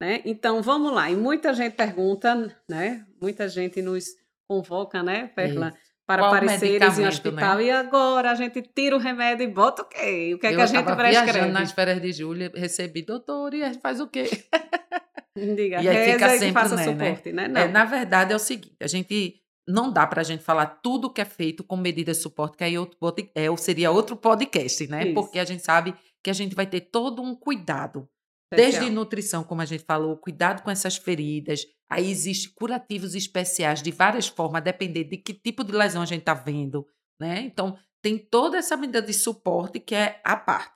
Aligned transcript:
Né? 0.00 0.22
Então, 0.24 0.62
vamos 0.62 0.92
lá. 0.92 1.10
E 1.10 1.16
muita 1.16 1.52
gente 1.52 1.74
pergunta, 1.74 2.56
né? 2.68 3.04
Muita 3.20 3.48
gente 3.48 3.82
nos 3.82 4.06
convoca, 4.48 5.02
né, 5.02 5.30
Perla? 5.34 5.68
Isso. 5.68 5.90
Para 6.06 6.22
Qual 6.22 6.34
apareceres 6.34 6.98
em 6.98 7.06
hospital. 7.06 7.56
né? 7.58 7.64
E 7.64 7.70
agora 7.70 8.32
a 8.32 8.34
gente 8.34 8.60
tira 8.62 8.96
o 8.96 8.98
remédio 8.98 9.44
e 9.44 9.46
bota 9.46 9.82
o 9.82 9.84
quê? 9.84 10.32
O 10.34 10.38
que 10.38 10.46
é 10.46 10.52
eu 10.52 10.56
que 10.56 10.62
a 10.62 10.66
gente 10.66 10.84
viajando 10.84 10.96
prescreve? 10.96 11.48
nas 11.52 11.70
férias 11.70 12.02
de 12.02 12.12
julho, 12.12 12.50
recebi, 12.52 13.02
doutor, 13.02 13.54
e 13.54 13.62
a 13.62 13.72
gente 13.72 13.80
faz 13.80 14.00
o 14.00 14.08
quê? 14.08 14.24
Diga, 15.36 15.80
E 15.80 15.88
aí 15.88 16.12
fica 16.12 16.28
sempre, 16.30 16.52
faça 16.52 16.74
né, 16.74 16.86
né? 16.86 16.92
suporte, 16.92 17.32
né? 17.32 17.46
Não. 17.46 17.60
É, 17.60 17.68
na 17.68 17.84
verdade, 17.84 18.32
é 18.32 18.36
o 18.36 18.40
seguinte: 18.40 18.74
a 18.80 18.88
gente 18.88 19.40
não 19.68 19.92
dá 19.92 20.04
para 20.04 20.20
a 20.20 20.24
gente 20.24 20.42
falar 20.42 20.66
tudo 20.66 21.12
que 21.12 21.20
é 21.20 21.24
feito 21.24 21.62
com 21.62 21.76
medidas 21.76 22.16
de 22.16 22.22
suporte, 22.24 22.56
que 22.56 22.64
aí 22.64 22.76
outro, 22.76 22.98
é, 23.34 23.56
seria 23.56 23.92
outro 23.92 24.16
podcast, 24.16 24.88
né? 24.88 25.04
Isso. 25.04 25.14
Porque 25.14 25.38
a 25.38 25.44
gente 25.44 25.62
sabe 25.62 25.94
que 26.24 26.30
a 26.30 26.34
gente 26.34 26.56
vai 26.56 26.66
ter 26.66 26.80
todo 26.80 27.22
um 27.22 27.36
cuidado. 27.36 28.08
Desde 28.52 28.90
nutrição, 28.90 29.44
como 29.44 29.62
a 29.62 29.64
gente 29.64 29.84
falou, 29.84 30.16
cuidado 30.16 30.62
com 30.62 30.70
essas 30.70 30.96
feridas. 30.96 31.66
Aí 31.88 32.10
existem 32.10 32.52
curativos 32.54 33.14
especiais 33.14 33.82
de 33.82 33.90
várias 33.90 34.28
formas, 34.28 34.60
a 34.60 34.64
depender 34.64 35.04
de 35.04 35.16
que 35.16 35.34
tipo 35.34 35.64
de 35.64 35.72
lesão 35.72 36.02
a 36.02 36.06
gente 36.06 36.20
está 36.20 36.34
vendo, 36.34 36.86
né? 37.20 37.40
Então, 37.40 37.78
tem 38.02 38.18
toda 38.18 38.58
essa 38.58 38.76
medida 38.76 39.02
de 39.02 39.12
suporte 39.12 39.78
que 39.78 39.94
é 39.94 40.20
a 40.24 40.36
parte. 40.36 40.72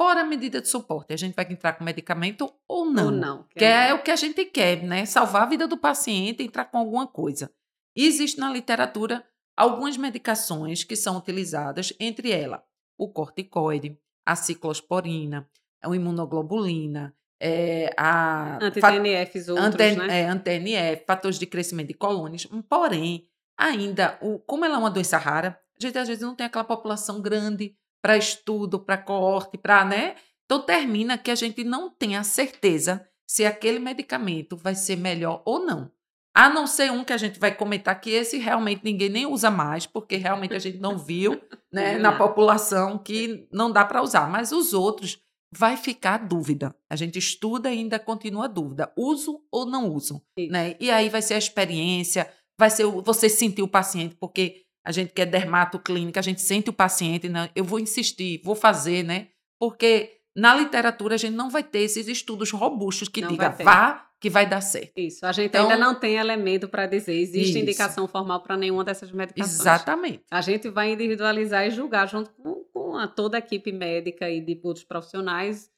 Fora 0.00 0.22
a 0.22 0.24
medida 0.24 0.60
de 0.60 0.68
suporte, 0.68 1.12
a 1.12 1.16
gente 1.16 1.34
vai 1.34 1.46
entrar 1.50 1.74
com 1.74 1.84
medicamento 1.84 2.52
ou 2.66 2.86
não. 2.86 3.06
Ou 3.06 3.10
não. 3.10 3.46
Que 3.50 3.64
é 3.64 3.94
o 3.94 4.02
que 4.02 4.10
a 4.10 4.16
gente 4.16 4.44
quer, 4.46 4.82
né? 4.82 5.04
Salvar 5.04 5.42
a 5.42 5.46
vida 5.46 5.68
do 5.68 5.76
paciente, 5.76 6.42
entrar 6.42 6.64
com 6.64 6.78
alguma 6.78 7.06
coisa. 7.06 7.52
E 7.96 8.06
existe 8.06 8.38
na 8.40 8.50
literatura 8.50 9.24
algumas 9.56 9.96
medicações 9.96 10.82
que 10.82 10.96
são 10.96 11.18
utilizadas, 11.18 11.92
entre 12.00 12.32
elas 12.32 12.60
o 12.98 13.08
corticoide, 13.12 13.98
a 14.24 14.36
ciclosporina, 14.36 15.48
a 15.82 15.94
imunoglobulina, 15.94 17.14
é, 17.40 17.92
a 17.96 18.58
Anti-TNFs 18.62 19.48
outros, 19.48 19.66
Anten- 19.66 19.96
né? 19.96 20.20
é, 20.20 20.28
anti-NF, 20.28 21.04
fatores 21.04 21.38
de 21.38 21.46
crescimento 21.46 21.88
de 21.88 21.94
colônias. 21.94 22.46
Porém, 22.68 23.24
ainda, 23.58 24.16
o, 24.22 24.38
como 24.38 24.64
ela 24.64 24.76
é 24.76 24.78
uma 24.78 24.90
doença 24.90 25.18
rara, 25.18 25.58
a 25.78 25.84
gente 25.84 25.98
às 25.98 26.06
vezes 26.06 26.22
não 26.22 26.36
tem 26.36 26.46
aquela 26.46 26.64
população 26.64 27.20
grande 27.20 27.74
para 28.00 28.16
estudo, 28.16 28.78
para 28.78 28.96
coorte, 28.96 29.58
para, 29.58 29.84
né? 29.84 30.14
Então 30.44 30.60
termina 30.60 31.18
que 31.18 31.30
a 31.30 31.34
gente 31.34 31.64
não 31.64 31.90
tem 31.90 32.16
a 32.16 32.22
certeza 32.22 33.06
se 33.26 33.44
aquele 33.44 33.78
medicamento 33.78 34.56
vai 34.56 34.74
ser 34.74 34.96
melhor 34.96 35.42
ou 35.44 35.64
não. 35.64 35.90
A 36.34 36.48
não 36.48 36.66
ser 36.66 36.90
um 36.90 37.04
que 37.04 37.12
a 37.12 37.16
gente 37.18 37.38
vai 37.38 37.54
comentar 37.54 38.00
que 38.00 38.10
esse 38.10 38.38
realmente 38.38 38.82
ninguém 38.84 39.08
nem 39.08 39.26
usa 39.26 39.50
mais, 39.50 39.86
porque 39.86 40.16
realmente 40.16 40.54
a 40.54 40.58
gente 40.58 40.78
não 40.78 40.96
viu 40.96 41.40
né, 41.72 41.98
na 41.98 42.12
população 42.12 42.98
que 42.98 43.46
não 43.52 43.70
dá 43.70 43.84
para 43.84 44.02
usar. 44.02 44.28
Mas 44.28 44.52
os 44.52 44.72
outros 44.72 45.18
vai 45.54 45.76
ficar 45.76 46.18
dúvida. 46.18 46.74
A 46.88 46.96
gente 46.96 47.18
estuda 47.18 47.70
e 47.70 47.78
ainda 47.78 47.98
continua 47.98 48.48
dúvida. 48.48 48.90
Uso 48.96 49.40
ou 49.50 49.66
não 49.66 49.88
uso? 49.92 50.22
Né? 50.50 50.76
E 50.80 50.90
aí 50.90 51.08
vai 51.08 51.20
ser 51.22 51.34
a 51.34 51.38
experiência, 51.38 52.28
vai 52.58 52.70
ser 52.70 52.84
o- 52.86 53.02
você 53.02 53.28
sentir 53.28 53.62
o 53.62 53.68
paciente, 53.68 54.16
porque 54.18 54.62
a 54.84 54.90
gente 54.90 55.12
que 55.12 55.20
é 55.22 55.26
dermatoclínica, 55.26 56.18
a 56.20 56.22
gente 56.22 56.40
sente 56.40 56.70
o 56.70 56.72
paciente, 56.72 57.28
né? 57.28 57.50
eu 57.54 57.64
vou 57.64 57.78
insistir, 57.78 58.40
vou 58.44 58.54
fazer, 58.54 59.02
né? 59.04 59.28
Porque 59.60 60.10
na 60.34 60.54
literatura 60.56 61.14
a 61.14 61.18
gente 61.18 61.34
não 61.34 61.50
vai 61.50 61.62
ter 61.62 61.80
esses 61.80 62.08
estudos 62.08 62.50
robustos 62.50 63.08
que 63.08 63.20
Não 63.20 63.28
diga 63.28 63.50
vá 63.50 64.06
que 64.18 64.30
vai 64.30 64.48
dar 64.48 64.60
certo. 64.60 64.92
Isso. 64.96 65.26
A 65.26 65.32
gente 65.32 65.48
Então- 65.48 65.68
ainda 65.68 65.76
não 65.76 65.94
tem 65.98 66.14
elemento 66.16 66.68
para 66.68 66.86
dizer. 66.86 67.12
Existe 67.14 67.50
Isso. 67.50 67.58
indicação 67.58 68.06
formal 68.08 68.40
para 68.40 68.56
nenhuma 68.56 68.84
dessas 68.84 69.10
medicações. 69.10 69.60
Exatamente. 69.60 70.22
A 70.30 70.40
gente 70.40 70.68
vai 70.70 70.92
individualizar 70.92 71.66
e 71.66 71.70
julgar 71.70 72.08
junto 72.08 72.30
com, 72.34 72.61
com 72.92 72.98
a, 72.98 73.08
toda 73.08 73.38
a 73.38 73.40
equipe 73.40 73.72
médica 73.72 74.28
e 74.28 74.38
de 74.38 74.60
outros 74.62 74.84
profissionais 74.84 75.72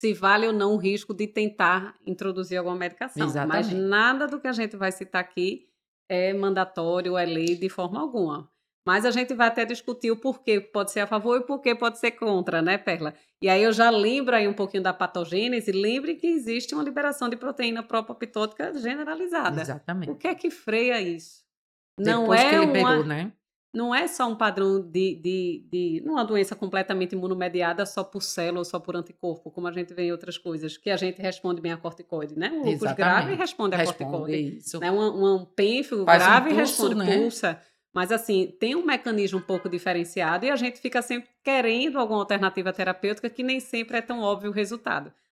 se 0.00 0.14
vale 0.14 0.46
ou 0.46 0.52
não 0.52 0.74
o 0.74 0.76
risco 0.76 1.12
de 1.12 1.26
tentar 1.26 1.96
introduzir 2.06 2.58
alguma 2.58 2.76
medicação. 2.76 3.26
Mas 3.26 3.30
Exatamente. 3.30 3.74
nada 3.74 4.28
do 4.28 4.40
que 4.40 4.46
a 4.46 4.52
gente 4.52 4.76
vai 4.76 4.92
citar 4.92 5.20
aqui 5.20 5.66
é 6.08 6.32
mandatório, 6.32 7.16
é 7.18 7.24
lei 7.24 7.56
de 7.56 7.68
forma 7.68 8.00
alguma. 8.00 8.48
Mas 8.86 9.04
a 9.04 9.10
gente 9.10 9.34
vai 9.34 9.48
até 9.48 9.64
discutir 9.64 10.10
o 10.10 10.16
porquê 10.16 10.60
pode 10.60 10.92
ser 10.92 11.00
a 11.00 11.06
favor 11.06 11.36
e 11.36 11.40
o 11.40 11.46
porquê 11.46 11.74
pode 11.74 11.98
ser 11.98 12.12
contra, 12.12 12.60
né, 12.60 12.76
Perla? 12.76 13.14
E 13.42 13.48
aí 13.48 13.62
eu 13.62 13.72
já 13.72 13.88
lembro 13.88 14.36
aí 14.36 14.46
um 14.46 14.52
pouquinho 14.52 14.82
da 14.82 14.92
patogênese. 14.92 15.72
Lembre 15.72 16.14
que 16.16 16.26
existe 16.26 16.74
uma 16.74 16.84
liberação 16.84 17.28
de 17.28 17.36
proteína 17.36 17.82
propapoptótica 17.82 18.74
generalizada. 18.74 19.56
O 19.56 19.62
Exatamente. 19.62 20.14
que 20.16 20.28
é 20.28 20.34
que 20.34 20.50
freia 20.50 21.00
isso? 21.00 21.42
Não 21.98 22.22
Depois 22.22 22.40
é 22.40 22.50
que 22.50 22.56
uma, 22.56 22.66
liberou, 22.66 23.04
né? 23.04 23.32
Não 23.74 23.92
é 23.92 24.06
só 24.06 24.28
um 24.28 24.36
padrão 24.36 24.80
de, 24.80 25.16
de, 25.16 25.64
de 25.70 26.02
não 26.04 26.14
uma 26.14 26.24
doença 26.24 26.54
completamente 26.54 27.12
imunomediada 27.12 27.84
só 27.84 28.04
por 28.04 28.22
célula 28.22 28.60
ou 28.60 28.64
só 28.64 28.78
por 28.78 28.94
anticorpo, 28.94 29.50
como 29.50 29.66
a 29.66 29.72
gente 29.72 29.92
vê 29.92 30.04
em 30.04 30.12
outras 30.12 30.38
coisas, 30.38 30.76
que 30.76 30.88
a 30.88 30.96
gente 30.96 31.20
responde 31.20 31.60
bem 31.60 31.72
a 31.72 31.76
corticoide, 31.76 32.38
né? 32.38 32.50
Um 32.50 32.70
lúpus 32.70 32.92
grave 32.92 33.34
responde 33.34 33.74
a 33.74 33.78
Responde 33.78 34.10
corticoide. 34.10 34.58
isso. 34.58 34.78
Né? 34.78 34.92
Um, 34.92 35.34
um 35.34 35.44
pênfilo 35.44 36.04
Faz 36.04 36.22
um 36.22 36.26
grave 36.26 36.50
pulso, 36.50 36.60
responde 36.60 36.94
né? 36.94 37.18
pulsa. 37.18 37.60
Mas 37.92 38.10
assim, 38.10 38.52
tem 38.58 38.74
um 38.74 38.84
mecanismo 38.84 39.38
um 39.38 39.42
pouco 39.42 39.68
diferenciado 39.68 40.44
e 40.44 40.50
a 40.50 40.56
gente 40.56 40.80
fica 40.80 41.00
sempre 41.00 41.28
querendo 41.44 41.98
alguma 41.98 42.20
alternativa 42.20 42.72
terapêutica 42.72 43.30
que 43.30 43.42
nem 43.42 43.60
sempre 43.60 43.98
é 43.98 44.00
tão 44.00 44.20
óbvio 44.20 44.50
o 44.50 44.54
resultado. 44.54 45.12